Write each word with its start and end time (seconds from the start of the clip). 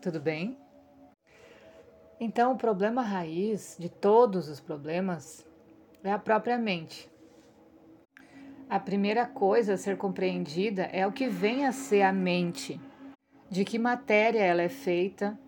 tudo 0.00 0.20
bem? 0.20 0.56
Então, 2.20 2.52
o 2.52 2.56
problema 2.56 3.02
raiz 3.02 3.76
de 3.78 3.88
todos 3.88 4.48
os 4.48 4.58
problemas 4.58 5.46
é 6.02 6.10
a 6.10 6.18
própria 6.18 6.58
mente. 6.58 7.08
A 8.68 8.78
primeira 8.78 9.24
coisa 9.24 9.74
a 9.74 9.78
ser 9.78 9.96
compreendida 9.96 10.82
é 10.92 11.06
o 11.06 11.12
que 11.12 11.28
vem 11.28 11.64
a 11.64 11.72
ser 11.72 12.02
a 12.02 12.12
mente, 12.12 12.80
de 13.48 13.64
que 13.64 13.78
matéria 13.78 14.40
ela 14.40 14.62
é 14.62 14.68
feita, 14.68 15.38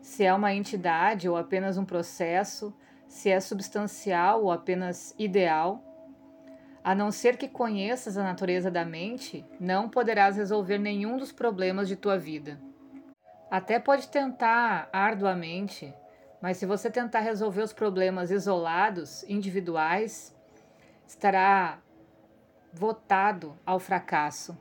se 0.00 0.24
é 0.24 0.32
uma 0.32 0.52
entidade 0.52 1.28
ou 1.28 1.36
apenas 1.36 1.78
um 1.78 1.84
processo, 1.84 2.72
se 3.08 3.30
é 3.30 3.40
substancial 3.40 4.44
ou 4.44 4.52
apenas 4.52 5.14
ideal. 5.18 5.82
A 6.84 6.94
não 6.94 7.10
ser 7.10 7.36
que 7.36 7.48
conheças 7.48 8.16
a 8.16 8.22
natureza 8.22 8.70
da 8.70 8.84
mente, 8.84 9.44
não 9.58 9.88
poderás 9.88 10.36
resolver 10.36 10.78
nenhum 10.78 11.16
dos 11.16 11.32
problemas 11.32 11.88
de 11.88 11.96
tua 11.96 12.18
vida. 12.18 12.60
Até 13.52 13.78
pode 13.78 14.08
tentar 14.08 14.88
arduamente, 14.90 15.92
mas 16.40 16.56
se 16.56 16.64
você 16.64 16.90
tentar 16.90 17.20
resolver 17.20 17.60
os 17.60 17.74
problemas 17.74 18.30
isolados, 18.30 19.22
individuais, 19.24 20.34
estará 21.06 21.78
votado 22.72 23.54
ao 23.66 23.78
fracasso. 23.78 24.56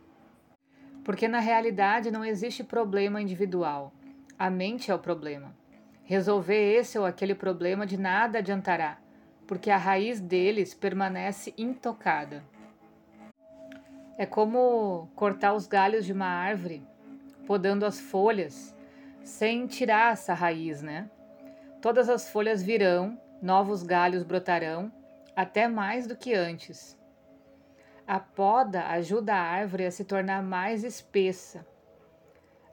Porque 1.06 1.26
na 1.26 1.40
realidade 1.40 2.12
não 2.12 2.26
existe 2.26 2.66
problema 2.66 3.22
individual. 3.22 3.94
A 4.38 4.50
mente 4.50 4.92
é 4.92 4.94
o 4.94 5.00
problema. 5.00 5.56
Resolver 6.04 6.74
esse 6.74 7.00
ou 7.00 7.06
aquele 7.06 7.34
problema 7.34 7.86
de 7.86 7.98
nada 7.98 8.40
adiantará, 8.40 8.98
porque 9.48 9.72
a 9.72 9.78
raiz 9.78 10.20
deles 10.20 10.74
permanece 10.74 11.54
intocada. 11.58 12.44
É 14.18 14.26
como 14.26 15.10
cortar 15.16 15.54
os 15.54 15.66
galhos 15.66 16.06
de 16.06 16.12
uma 16.12 16.28
árvore, 16.28 16.86
podando 17.48 17.86
as 17.86 17.98
folhas 17.98 18.76
sem 19.24 19.68
tirar 19.68 20.14
essa 20.14 20.34
raiz, 20.34 20.82
né? 20.82 21.10
Todas 21.82 22.10
as 22.10 22.30
folhas 22.30 22.62
virão, 22.62 23.20
novos 23.42 23.84
galhos 23.84 24.24
brotarão, 24.24 24.92
até 25.36 25.68
mais 25.68 26.06
do 26.06 26.16
que 26.16 26.34
antes. 26.34 27.00
A 28.06 28.20
poda 28.20 28.88
ajuda 28.88 29.34
a 29.34 29.42
árvore 29.42 29.86
a 29.86 29.92
se 29.92 30.04
tornar 30.04 30.44
mais 30.44 30.84
espessa. 30.84 31.66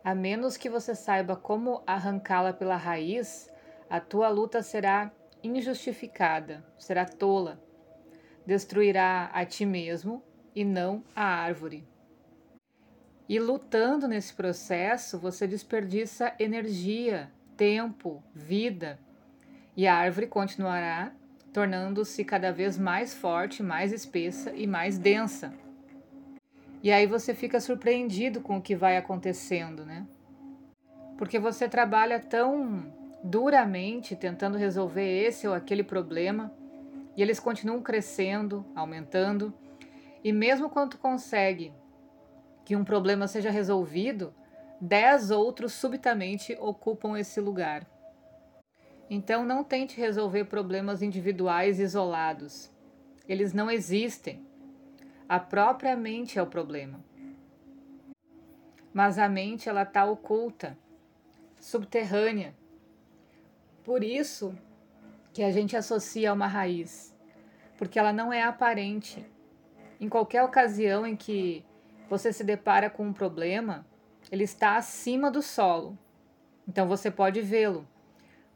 A 0.03 0.15
menos 0.15 0.57
que 0.57 0.69
você 0.69 0.95
saiba 0.95 1.37
como 1.37 1.83
arrancá-la 1.87 2.53
pela 2.53 2.77
raiz, 2.77 3.51
a 3.89 4.01
tua 4.01 4.29
luta 4.29 4.63
será 4.63 5.11
injustificada, 5.43 6.65
será 6.79 7.05
tola. 7.05 7.63
Destruirá 8.45 9.31
a 9.33 9.45
ti 9.45 9.65
mesmo 9.65 10.23
e 10.55 10.65
não 10.65 11.05
a 11.15 11.25
árvore. 11.25 11.87
E 13.29 13.39
lutando 13.39 14.09
nesse 14.09 14.33
processo, 14.33 15.19
você 15.19 15.47
desperdiça 15.47 16.33
energia, 16.39 17.31
tempo, 17.57 18.23
vida, 18.35 18.99
e 19.77 19.87
a 19.87 19.95
árvore 19.95 20.27
continuará 20.27 21.13
tornando-se 21.53 22.25
cada 22.25 22.53
vez 22.53 22.79
mais 22.79 23.15
forte, 23.15 23.63
mais 23.63 23.93
espessa 23.93 24.53
e 24.55 24.67
mais 24.67 24.99
densa. 24.99 25.53
E 26.83 26.91
aí 26.91 27.07
você 27.07 27.35
fica 27.35 27.61
surpreendido 27.61 28.41
com 28.41 28.57
o 28.57 28.63
que 28.63 28.77
vai 28.77 28.97
acontecendo, 28.97 29.85
né? 29.85 30.07
Porque 31.17 31.39
você 31.39 31.69
trabalha 31.69 32.21
tão 32.21 32.93
duramente 33.23 34.15
tentando 34.15 34.57
resolver 34.57 35.27
esse 35.27 35.47
ou 35.49 35.53
aquele 35.53 35.83
problema 35.83 36.53
e 37.17 37.23
eles 37.23 37.41
continuam 37.41 37.83
crescendo, 37.83 38.65
aumentando, 38.75 39.53
e 40.23 40.33
mesmo 40.33 40.71
quando 40.71 40.97
consegue 40.97 41.73
que 42.69 42.77
um 42.77 42.85
problema 42.85 43.27
seja 43.27 43.51
resolvido, 43.51 44.35
dez 44.79 45.31
outros 45.31 45.73
subitamente 45.73 46.55
ocupam 46.61 47.19
esse 47.19 47.41
lugar. 47.41 47.87
Então 49.09 49.43
não 49.43 49.65
tente 49.65 49.99
resolver 49.99 50.45
problemas 50.45 51.01
individuais 51.01 51.81
isolados. 51.81 52.71
Eles 53.27 53.55
não 53.55 53.71
existem. 53.71 54.47
A 55.27 55.41
própria 55.41 55.97
mente 55.97 56.39
é 56.39 56.43
o 56.43 56.47
problema. 56.47 57.03
Mas 58.93 59.19
a 59.19 59.31
mente 59.31 59.67
ela 59.67 59.85
está 59.85 60.05
oculta, 60.05 60.77
subterrânea. 61.59 62.55
Por 63.83 64.05
isso 64.05 64.55
que 65.33 65.43
a 65.43 65.51
gente 65.51 65.75
associa 65.75 66.33
a 66.33 66.35
uma 66.35 66.47
raiz, 66.47 67.17
porque 67.79 67.99
ela 67.99 68.13
não 68.13 68.31
é 68.31 68.43
aparente. 68.43 69.25
Em 69.99 70.07
qualquer 70.07 70.43
ocasião 70.43 71.07
em 71.07 71.17
que 71.17 71.65
você 72.09 72.33
se 72.33 72.43
depara 72.43 72.89
com 72.89 73.05
um 73.05 73.13
problema, 73.13 73.87
ele 74.31 74.45
está 74.45 74.77
acima 74.77 75.31
do 75.31 75.43
solo. 75.43 75.99
Então 76.67 76.89
você 76.89 77.11
pode 77.11 77.41
vê-lo. 77.41 77.87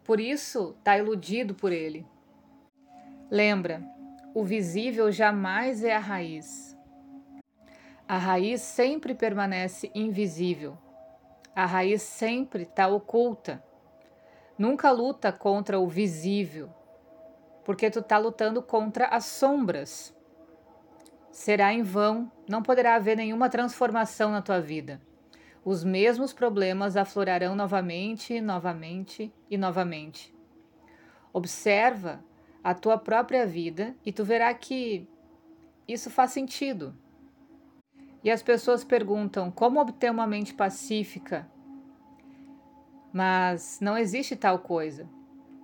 Por 0.04 0.18
isso 0.18 0.74
está 0.78 0.98
iludido 0.98 1.54
por 1.54 1.72
ele. 1.72 2.06
Lembra, 3.30 3.82
o 4.34 4.44
visível 4.44 5.12
jamais 5.12 5.84
é 5.84 5.94
a 5.94 5.98
raiz. 5.98 6.76
A 8.08 8.18
raiz 8.18 8.60
sempre 8.60 9.14
permanece 9.14 9.90
invisível. 9.94 10.76
A 11.54 11.64
raiz 11.66 12.02
sempre 12.02 12.64
está 12.64 12.88
oculta. 12.88 13.62
Nunca 14.58 14.90
luta 14.90 15.32
contra 15.32 15.78
o 15.78 15.86
visível, 15.86 16.68
porque 17.64 17.90
tu 17.90 18.00
está 18.00 18.18
lutando 18.18 18.62
contra 18.62 19.06
as 19.06 19.24
sombras 19.24 20.14
será 21.32 21.72
em 21.72 21.82
vão, 21.82 22.30
não 22.48 22.62
poderá 22.62 22.94
haver 22.94 23.16
nenhuma 23.16 23.48
transformação 23.48 24.30
na 24.30 24.42
tua 24.42 24.60
vida. 24.60 25.00
Os 25.64 25.82
mesmos 25.82 26.32
problemas 26.32 26.96
aflorarão 26.96 27.56
novamente, 27.56 28.40
novamente 28.40 29.32
e 29.50 29.56
novamente. 29.56 30.34
Observa 31.32 32.22
a 32.62 32.74
tua 32.74 32.98
própria 32.98 33.46
vida 33.46 33.96
e 34.04 34.12
tu 34.12 34.24
verá 34.24 34.52
que 34.52 35.08
isso 35.88 36.10
faz 36.10 36.32
sentido. 36.32 36.94
E 38.22 38.30
as 38.30 38.42
pessoas 38.42 38.84
perguntam 38.84 39.50
como 39.50 39.80
obter 39.80 40.10
uma 40.10 40.26
mente 40.26 40.52
pacífica. 40.52 41.48
Mas 43.12 43.78
não 43.80 43.96
existe 43.96 44.36
tal 44.36 44.58
coisa. 44.58 45.08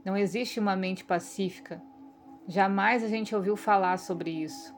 Não 0.05 0.17
existe 0.17 0.59
uma 0.59 0.75
mente 0.75 1.05
pacífica. 1.05 1.83
Jamais 2.47 3.05
a 3.05 3.09
gente 3.09 3.35
ouviu 3.35 3.57
falar 3.57 3.99
sobre 3.99 4.31
isso. 4.31 4.78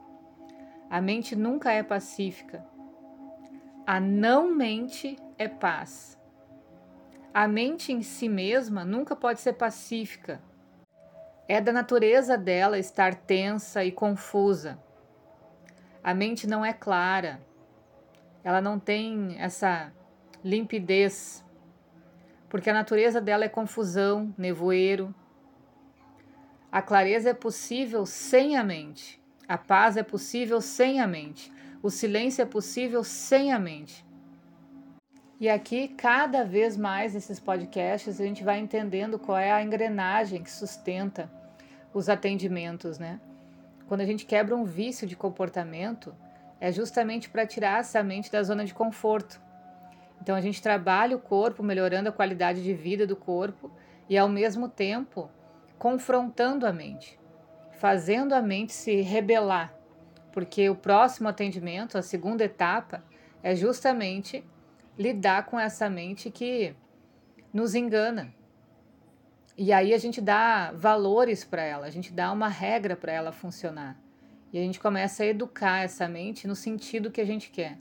A 0.91 0.99
mente 0.99 1.37
nunca 1.37 1.71
é 1.71 1.81
pacífica. 1.81 2.65
A 3.87 3.97
não 3.97 4.53
mente 4.53 5.17
é 5.37 5.47
paz. 5.47 6.19
A 7.33 7.47
mente 7.47 7.93
em 7.93 8.01
si 8.01 8.27
mesma 8.27 8.83
nunca 8.83 9.15
pode 9.15 9.39
ser 9.39 9.53
pacífica. 9.53 10.41
É 11.47 11.61
da 11.61 11.71
natureza 11.71 12.37
dela 12.37 12.77
estar 12.77 13.15
tensa 13.15 13.85
e 13.85 13.91
confusa. 13.93 14.77
A 16.03 16.13
mente 16.13 16.45
não 16.45 16.65
é 16.65 16.73
clara. 16.73 17.39
Ela 18.43 18.59
não 18.59 18.77
tem 18.77 19.39
essa 19.39 19.93
limpidez. 20.43 21.41
Porque 22.49 22.69
a 22.69 22.73
natureza 22.73 23.21
dela 23.21 23.45
é 23.45 23.49
confusão, 23.49 24.35
nevoeiro. 24.37 25.15
A 26.69 26.81
clareza 26.81 27.29
é 27.29 27.33
possível 27.33 28.05
sem 28.05 28.57
a 28.57 28.63
mente. 28.63 29.20
A 29.51 29.57
paz 29.57 29.97
é 29.97 30.01
possível 30.01 30.61
sem 30.61 31.01
a 31.01 31.05
mente. 31.05 31.51
O 31.83 31.89
silêncio 31.89 32.41
é 32.41 32.45
possível 32.45 33.03
sem 33.03 33.51
a 33.51 33.59
mente. 33.59 34.05
E 35.41 35.49
aqui, 35.49 35.89
cada 35.89 36.45
vez 36.45 36.77
mais 36.77 37.15
nesses 37.15 37.37
podcasts, 37.37 38.21
a 38.21 38.23
gente 38.23 38.45
vai 38.45 38.59
entendendo 38.59 39.19
qual 39.19 39.37
é 39.37 39.51
a 39.51 39.61
engrenagem 39.61 40.41
que 40.41 40.49
sustenta 40.49 41.29
os 41.93 42.07
atendimentos, 42.07 42.97
né? 42.97 43.19
Quando 43.89 43.99
a 43.99 44.05
gente 44.05 44.25
quebra 44.25 44.55
um 44.55 44.63
vício 44.63 45.05
de 45.05 45.17
comportamento, 45.17 46.15
é 46.57 46.71
justamente 46.71 47.29
para 47.29 47.45
tirar 47.45 47.81
essa 47.81 48.01
mente 48.01 48.31
da 48.31 48.41
zona 48.43 48.63
de 48.63 48.73
conforto. 48.73 49.41
Então 50.21 50.33
a 50.33 50.39
gente 50.39 50.61
trabalha 50.61 51.17
o 51.17 51.19
corpo, 51.19 51.61
melhorando 51.61 52.07
a 52.07 52.13
qualidade 52.13 52.63
de 52.63 52.73
vida 52.73 53.05
do 53.05 53.17
corpo 53.17 53.69
e 54.07 54.17
ao 54.17 54.29
mesmo 54.29 54.69
tempo 54.69 55.29
confrontando 55.77 56.65
a 56.65 56.71
mente 56.71 57.19
fazendo 57.81 58.33
a 58.33 58.43
mente 58.43 58.73
se 58.73 59.01
rebelar, 59.01 59.73
porque 60.31 60.69
o 60.69 60.75
próximo 60.75 61.27
atendimento, 61.27 61.97
a 61.97 62.03
segunda 62.03 62.43
etapa, 62.43 63.03
é 63.41 63.55
justamente 63.55 64.45
lidar 64.95 65.47
com 65.47 65.59
essa 65.59 65.89
mente 65.89 66.29
que 66.29 66.75
nos 67.51 67.73
engana. 67.73 68.31
E 69.57 69.73
aí 69.73 69.95
a 69.95 69.97
gente 69.97 70.21
dá 70.21 70.71
valores 70.75 71.43
para 71.43 71.63
ela, 71.63 71.87
a 71.87 71.89
gente 71.89 72.13
dá 72.13 72.31
uma 72.31 72.47
regra 72.47 72.95
para 72.95 73.11
ela 73.11 73.31
funcionar. 73.31 73.97
E 74.53 74.59
a 74.59 74.61
gente 74.61 74.79
começa 74.79 75.23
a 75.23 75.25
educar 75.25 75.79
essa 75.79 76.07
mente 76.07 76.47
no 76.47 76.55
sentido 76.55 77.09
que 77.09 77.19
a 77.19 77.25
gente 77.25 77.49
quer. 77.49 77.79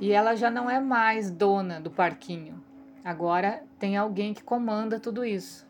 E 0.00 0.12
ela 0.12 0.36
já 0.36 0.48
não 0.48 0.70
é 0.70 0.78
mais 0.78 1.28
dona 1.28 1.80
do 1.80 1.90
parquinho. 1.90 2.62
Agora 3.04 3.64
tem 3.80 3.96
alguém 3.96 4.32
que 4.32 4.44
comanda 4.44 5.00
tudo 5.00 5.24
isso, 5.24 5.66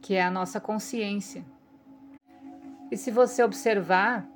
que 0.00 0.14
é 0.14 0.22
a 0.22 0.30
nossa 0.30 0.58
consciência. 0.58 1.44
E 2.90 2.96
se 2.96 3.10
você 3.10 3.42
observar, 3.42 4.28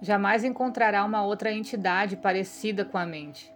jamais 0.00 0.44
encontrará 0.44 1.04
uma 1.04 1.24
outra 1.24 1.50
entidade 1.50 2.16
parecida 2.16 2.84
com 2.84 2.98
a 2.98 3.06
mente. 3.06 3.52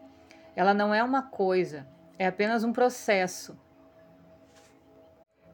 Ela 0.56 0.72
não 0.72 0.94
é 0.94 1.04
uma 1.04 1.22
coisa, 1.22 1.86
é 2.18 2.26
apenas 2.26 2.64
um 2.64 2.72
processo. 2.72 3.58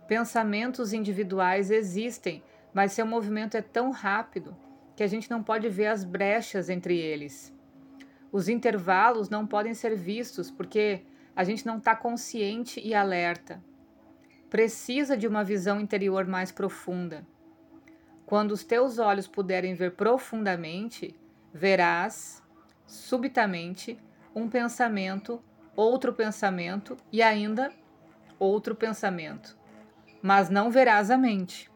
Pensamentos 0.07 0.93
individuais 0.93 1.71
existem, 1.71 2.43
mas 2.73 2.93
seu 2.93 3.05
movimento 3.05 3.57
é 3.57 3.63
tão 3.63 3.91
rápido 3.91 4.57
que 4.95 5.03
a 5.03 5.07
gente 5.07 5.31
não 5.31 5.43
pode 5.43 5.69
ver 5.69 5.87
as 5.87 6.05
brechas 6.05 6.69
entre 6.69 6.97
eles. 6.97 7.53
Os 8.31 8.49
intervalos 8.49 9.29
não 9.29 9.47
podem 9.47 9.75
ser 9.75 9.97
vistos 9.97 10.51
porque 10.51 11.03
a 11.35 11.43
gente 11.43 11.67
não 11.67 11.79
está 11.79 11.97
consciente 11.97 12.81
e 12.81 12.95
alerta. 12.95 13.63
Precisa 14.49 15.17
de 15.17 15.27
uma 15.27 15.43
visão 15.43 15.81
interior 15.81 16.27
mais 16.27 16.53
profunda. 16.53 17.27
Quando 18.27 18.53
os 18.53 18.65
teus 18.65 18.99
olhos 18.99 19.27
puderem 19.27 19.75
ver 19.75 19.93
profundamente, 19.93 21.15
verás, 21.53 22.43
subitamente, 22.87 23.99
um 24.35 24.49
pensamento, 24.49 25.43
outro 25.77 26.13
pensamento 26.13 26.97
e 27.13 27.23
ainda 27.23 27.71
outro 28.39 28.75
pensamento. 28.75 29.57
Mas 30.23 30.49
não 30.49 30.71
verás 30.71 31.11
a 31.11 31.19
mente. 31.19 31.71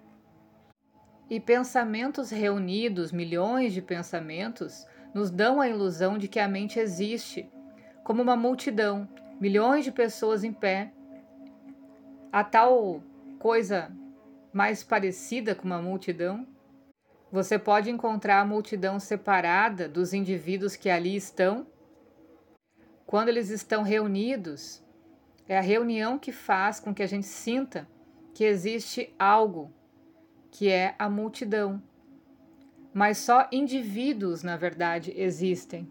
E 1.29 1.39
pensamentos 1.39 2.31
reunidos, 2.31 3.13
milhões 3.13 3.75
de 3.75 3.83
pensamentos, 3.83 4.87
nos 5.13 5.31
dão 5.31 5.61
a 5.61 5.69
ilusão 5.69 6.17
de 6.17 6.29
que 6.29 6.41
a 6.41 6.49
mente 6.49 6.79
existe, 6.79 7.51
como 8.03 8.23
uma 8.23 8.37
multidão, 8.37 9.07
milhões 9.39 9.85
de 9.85 9.93
pessoas 9.93 10.43
em 10.43 10.53
pé. 10.53 10.91
A 12.33 12.43
tal 12.43 13.03
coisa 13.39 13.93
mais 14.53 14.83
parecida 14.83 15.55
com 15.55 15.65
uma 15.65 15.83
multidão, 15.83 16.47
você 17.31 17.59
pode 17.59 17.91
encontrar 17.91 18.41
a 18.41 18.45
multidão 18.45 18.99
separada 18.99 19.89
dos 19.89 20.15
indivíduos 20.15 20.77
que 20.77 20.89
ali 20.89 21.15
estão. 21.15 21.67
Quando 23.07 23.29
eles 23.29 23.51
estão 23.51 23.83
reunidos, 23.83 24.83
é 25.47 25.59
a 25.59 25.63
reunião 25.63 26.19
que 26.19 26.33
faz 26.33 26.81
com 26.81 26.95
que 26.95 27.03
a 27.03 27.07
gente 27.07 27.27
sinta 27.27 27.87
que 28.35 28.45
existe 28.45 29.15
algo 29.19 29.73
que 30.51 30.71
é 30.71 30.95
a 30.99 31.09
multidão. 31.11 31.83
Mas 32.95 33.19
só 33.19 33.47
indivíduos, 33.53 34.43
na 34.43 34.57
verdade, 34.57 35.13
existem. 35.17 35.87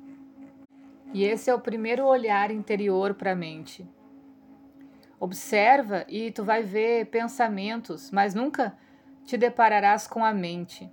E 1.13 1.24
esse 1.24 1.50
é 1.50 1.54
o 1.54 1.62
primeiro 1.62 2.06
olhar 2.06 2.51
interior 2.51 3.13
para 3.13 3.31
a 3.31 3.36
mente. 3.36 3.88
Observa 5.19 6.05
e 6.07 6.31
tu 6.31 6.43
vai 6.43 6.61
ver 6.63 7.07
pensamentos, 7.07 8.11
mas 8.11 8.35
nunca 8.35 8.77
te 9.25 9.37
depararás 9.37 10.07
com 10.07 10.23
a 10.23 10.33
mente. 10.33 10.91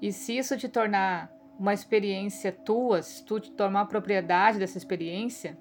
E 0.00 0.12
se 0.12 0.36
isso 0.36 0.56
te 0.56 0.68
tornar 0.68 1.32
uma 1.58 1.74
experiência 1.74 2.50
tua, 2.50 3.02
se 3.02 3.24
tu 3.24 3.38
te 3.38 3.50
tomar 3.52 3.86
propriedade 3.86 4.58
dessa 4.58 4.78
experiência, 4.78 5.56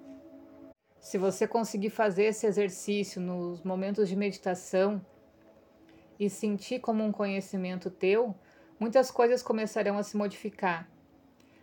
se 1.00 1.18
você 1.18 1.48
conseguir 1.48 1.90
fazer 1.90 2.26
esse 2.26 2.46
exercício 2.48 3.22
nos 3.22 3.62
momentos 3.62 4.08
de 4.08 4.16
meditação, 4.16 5.02
e 6.20 6.30
sentir 6.30 6.80
como 6.80 7.04
um 7.04 7.12
conhecimento 7.12 7.90
teu, 7.90 8.36
muitas 8.80 9.12
coisas 9.12 9.42
começarão 9.42 9.98
a 9.98 10.04
se 10.04 10.16
modificar. 10.16 10.90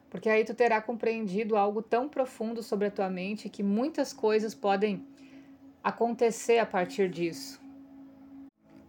Porque 0.09 0.29
aí 0.29 0.44
tu 0.44 0.55
terá 0.55 0.81
compreendido 0.81 1.56
algo 1.56 1.83
tão 1.83 2.09
profundo 2.09 2.62
sobre 2.62 2.88
a 2.88 2.91
tua 2.91 3.09
mente 3.09 3.49
que 3.49 3.62
muitas 3.62 4.12
coisas 4.12 4.55
podem 4.55 5.06
acontecer 5.82 6.59
a 6.59 6.67
partir 6.67 7.09
disso. 7.09 7.61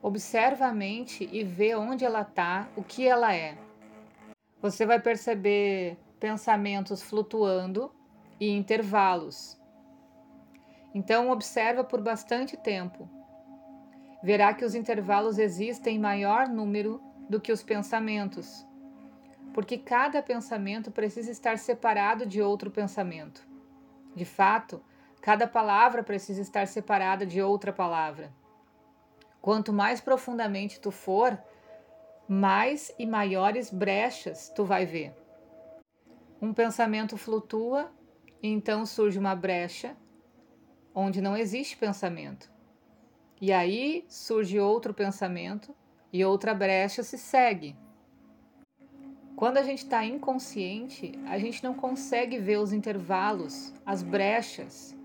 Observa 0.01 0.65
a 0.65 0.73
mente 0.73 1.29
e 1.31 1.43
vê 1.43 1.75
onde 1.75 2.03
ela 2.03 2.21
está, 2.21 2.67
o 2.75 2.83
que 2.83 3.07
ela 3.07 3.33
é. 3.33 3.57
Você 4.61 4.85
vai 4.85 4.99
perceber 4.99 5.97
pensamentos 6.19 7.01
flutuando 7.01 7.91
e 8.39 8.49
intervalos. 8.49 9.59
Então 10.93 11.29
observa 11.29 11.83
por 11.83 12.01
bastante 12.01 12.57
tempo 12.57 13.09
verá 14.21 14.53
que 14.53 14.63
os 14.63 14.75
intervalos 14.75 15.37
existem 15.37 15.95
em 15.95 15.99
maior 15.99 16.47
número 16.47 17.01
do 17.29 17.39
que 17.39 17.51
os 17.51 17.63
pensamentos, 17.63 18.67
porque 19.53 19.77
cada 19.77 20.21
pensamento 20.21 20.91
precisa 20.91 21.31
estar 21.31 21.57
separado 21.57 22.25
de 22.25 22.41
outro 22.41 22.69
pensamento. 22.69 23.47
De 24.15 24.25
fato, 24.25 24.81
cada 25.21 25.47
palavra 25.47 26.03
precisa 26.03 26.41
estar 26.41 26.67
separada 26.67 27.25
de 27.25 27.41
outra 27.41 27.71
palavra. 27.71 28.33
Quanto 29.41 29.71
mais 29.71 30.01
profundamente 30.01 30.79
tu 30.79 30.91
for, 30.91 31.37
mais 32.27 32.93
e 32.97 33.05
maiores 33.05 33.71
brechas 33.71 34.51
tu 34.55 34.65
vai 34.65 34.85
ver. 34.85 35.13
Um 36.41 36.53
pensamento 36.53 37.17
flutua 37.17 37.91
e 38.41 38.47
então 38.47 38.85
surge 38.85 39.19
uma 39.19 39.35
brecha 39.35 39.95
onde 40.93 41.21
não 41.21 41.37
existe 41.37 41.77
pensamento. 41.77 42.51
E 43.39 43.51
aí 43.51 44.05
surge 44.07 44.59
outro 44.59 44.93
pensamento 44.93 45.75
e 46.11 46.23
outra 46.25 46.53
brecha 46.53 47.03
se 47.03 47.17
segue. 47.17 47.75
Quando 49.35 49.57
a 49.57 49.63
gente 49.63 49.79
está 49.83 50.05
inconsciente, 50.05 51.13
a 51.25 51.39
gente 51.39 51.63
não 51.63 51.73
consegue 51.73 52.37
ver 52.37 52.57
os 52.57 52.71
intervalos, 52.71 53.73
as 53.83 54.03
brechas. 54.03 54.95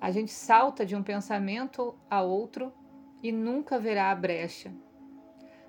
A 0.00 0.10
gente 0.10 0.32
salta 0.32 0.86
de 0.86 0.96
um 0.96 1.02
pensamento 1.02 1.94
a 2.08 2.22
outro 2.22 2.72
e 3.22 3.30
nunca 3.30 3.78
verá 3.78 4.10
a 4.10 4.14
brecha. 4.14 4.72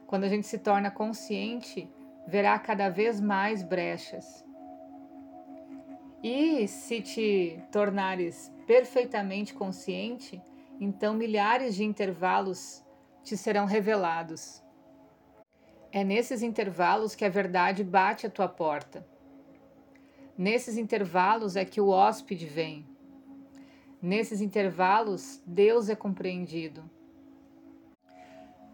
Quando 0.08 0.24
a 0.24 0.30
gente 0.30 0.48
se 0.48 0.58
torna 0.58 0.90
consciente, 0.90 1.92
verá 2.28 2.58
cada 2.58 2.90
vez 2.90 3.20
mais 3.20 3.62
brechas. 3.62 4.46
E 6.24 6.68
se 6.68 7.02
te 7.02 7.62
tornares 7.72 8.54
perfeitamente 8.66 9.54
consciente, 9.54 10.42
então 10.80 11.14
milhares 11.14 11.76
de 11.76 11.84
intervalos 11.84 12.86
te 13.24 13.36
serão 13.36 13.66
revelados. 13.66 14.64
É 15.92 16.04
nesses 16.04 16.42
intervalos 16.42 17.16
que 17.16 17.26
a 17.26 17.30
verdade 17.30 17.84
bate 17.84 18.26
à 18.26 18.30
tua 18.30 18.48
porta. 18.48 19.06
Nesses 20.38 20.78
intervalos 20.78 21.56
é 21.58 21.66
que 21.66 21.82
o 21.82 21.90
hóspede 21.90 22.46
vem. 22.46 22.91
Nesses 24.02 24.42
intervalos, 24.42 25.40
Deus 25.46 25.88
é 25.88 25.96
compreendido. 25.96 26.84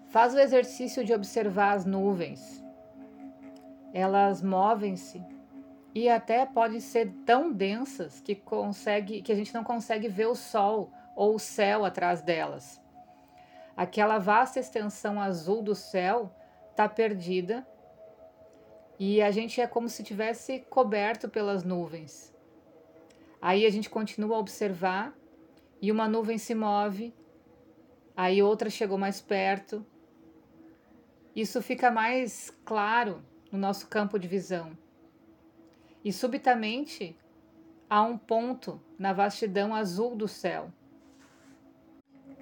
Faz 0.06 0.34
o 0.34 0.40
exercício 0.40 1.04
de 1.04 1.14
observar 1.14 1.74
as 1.74 1.86
nuvens. 1.86 2.64
Elas 3.94 4.42
movem-se 4.42 5.22
e 5.94 6.08
até 6.08 6.46
podem 6.46 6.80
ser 6.80 7.12
tão 7.26 7.52
densas 7.52 8.22
que, 8.22 8.36
consegue, 8.36 9.22
que 9.22 9.32
a 9.34 9.36
gente 9.36 9.54
não 9.54 9.66
consegue 9.66 10.08
ver 10.08 10.28
o 10.28 10.36
sol 10.36 10.94
ou 11.14 11.36
o 11.36 11.40
céu 11.40 11.84
atrás 11.84 12.22
delas. 12.22 12.82
Aquela 13.76 14.20
vasta 14.20 14.62
extensão 14.62 15.20
azul 15.20 15.62
do 15.62 15.76
céu 15.76 16.32
está 16.72 16.88
perdida 16.88 17.68
e 18.98 19.22
a 19.22 19.30
gente 19.30 19.60
é 19.60 19.68
como 19.68 19.90
se 19.90 20.04
tivesse 20.04 20.62
coberto 20.70 21.28
pelas 21.28 21.66
nuvens. 21.66 22.37
Aí 23.42 23.66
a 23.66 23.70
gente 23.70 23.90
continua 23.90 24.36
a 24.36 24.40
observar 24.40 25.16
e 25.82 25.92
uma 25.92 26.08
nuvem 26.08 26.38
se 26.38 26.56
move, 26.56 27.14
aí 28.16 28.42
outra 28.42 28.70
chegou 28.70 28.98
mais 28.98 29.22
perto. 29.22 29.86
Isso 31.36 31.62
fica 31.62 31.92
mais 31.92 32.52
claro 32.66 33.24
no 33.52 33.60
nosso 33.60 33.88
campo 33.88 34.18
de 34.18 34.28
visão. 34.28 34.78
E 36.04 36.12
subitamente 36.12 37.16
há 37.90 38.02
um 38.02 38.18
ponto 38.18 38.82
na 38.98 39.14
vastidão 39.14 39.76
azul 39.76 40.16
do 40.16 40.28
céu. 40.28 40.72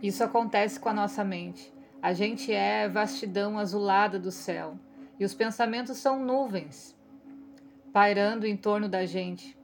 Isso 0.01 0.23
acontece 0.23 0.79
com 0.79 0.89
a 0.89 0.93
nossa 0.93 1.23
mente. 1.23 1.73
A 2.01 2.13
gente 2.13 2.53
é 2.53 2.87
vastidão 2.87 3.57
azulada 3.57 4.19
do 4.19 4.31
céu 4.31 4.77
e 5.19 5.25
os 5.25 5.33
pensamentos 5.33 5.97
são 5.97 6.23
nuvens 6.23 6.95
pairando 7.91 8.45
em 8.45 8.57
torno 8.57 8.89
da 8.89 9.05
gente, 9.05 9.57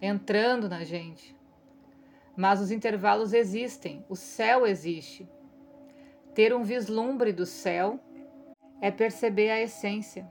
entrando 0.00 0.68
na 0.68 0.84
gente. 0.84 1.36
Mas 2.36 2.60
os 2.60 2.70
intervalos 2.70 3.32
existem, 3.32 4.04
o 4.08 4.16
céu 4.16 4.66
existe. 4.66 5.28
Ter 6.34 6.54
um 6.54 6.62
vislumbre 6.62 7.32
do 7.32 7.44
céu 7.44 8.00
é 8.80 8.90
perceber 8.90 9.50
a 9.50 9.60
essência. 9.60 10.26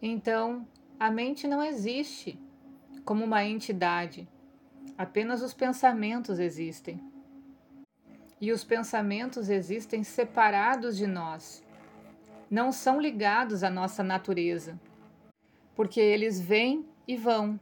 Então, 0.00 0.66
a 0.98 1.10
mente 1.10 1.46
não 1.46 1.62
existe 1.62 2.38
como 3.04 3.24
uma 3.24 3.44
entidade, 3.44 4.28
apenas 4.96 5.42
os 5.42 5.54
pensamentos 5.54 6.38
existem 6.38 7.00
e 8.40 8.52
os 8.52 8.62
pensamentos 8.62 9.48
existem 9.48 10.04
separados 10.04 10.96
de 10.96 11.06
nós. 11.06 11.64
Não 12.50 12.70
são 12.70 13.00
ligados 13.00 13.62
à 13.62 13.70
nossa 13.70 14.02
natureza, 14.02 14.78
porque 15.74 16.00
eles 16.00 16.40
vêm 16.40 16.86
e 17.06 17.16
vão, 17.16 17.58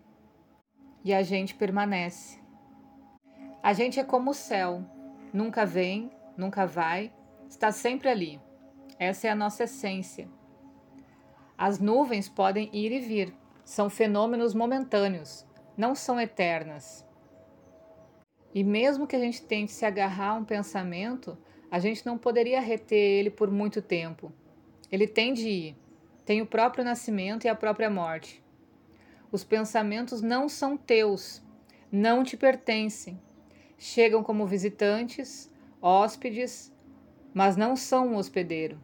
e 1.07 1.15
a 1.15 1.23
gente 1.23 1.55
permanece. 1.55 2.37
A 3.63 3.73
gente 3.73 4.01
é 4.01 4.03
como 4.03 4.33
o 4.33 4.35
céu, 4.35 4.83
nunca 5.33 5.65
vem, 5.65 6.11
nunca 6.37 6.67
vai, 6.67 7.13
está 7.49 7.71
sempre 7.71 8.09
ali. 8.09 8.41
Essa 8.99 9.29
é 9.29 9.31
a 9.31 9.37
nossa 9.37 9.63
essência. 9.63 10.29
As 11.57 11.79
nuvens 11.79 12.29
podem 12.29 12.69
ir 12.73 12.91
e 12.91 12.99
vir, 12.99 13.33
são 13.65 13.89
fenômenos 13.89 14.53
momentâneos, 14.53 15.47
não 15.77 15.95
são 15.95 16.21
eternas. 16.21 17.07
E 18.53 18.65
mesmo 18.65 19.07
que 19.07 19.15
a 19.15 19.21
gente 19.21 19.43
tente 19.43 19.71
se 19.71 19.87
agarrar 19.87 20.31
a 20.31 20.35
um 20.35 20.45
pensamento, 20.45 21.39
a 21.71 21.79
gente 21.79 22.05
não 22.05 22.19
poderia 22.19 22.61
reter 22.61 22.99
ele 22.99 23.31
por 23.31 23.49
muito 23.49 23.81
tempo. 23.81 24.33
Ele 24.91 25.07
tem 25.07 25.33
de 25.33 25.49
ir. 25.49 25.77
Tem 26.25 26.43
o 26.43 26.47
próprio 26.47 26.85
nascimento 26.85 27.45
e 27.45 27.49
a 27.49 27.55
própria 27.55 27.89
morte. 27.89 28.45
Os 29.31 29.45
pensamentos 29.45 30.23
não 30.23 30.49
são 30.49 30.77
teus, 30.77 31.43
não 31.91 32.23
te 32.23 32.37
pertencem. 32.37 33.21
Chegam 33.79 34.23
como 34.23 34.47
visitantes, 34.47 35.53
hóspedes, 35.83 36.73
mas 37.35 37.57
não 37.57 37.77
são 37.77 38.09
um 38.09 38.17
hospedeiro. 38.17 38.79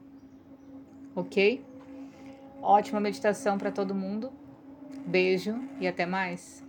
Ok? 1.14 1.64
Ótima 2.60 3.00
meditação 3.00 3.56
para 3.56 3.72
todo 3.72 3.94
mundo. 3.94 4.32
Beijo 5.06 5.58
e 5.80 5.86
até 5.86 6.06
mais. 6.06 6.62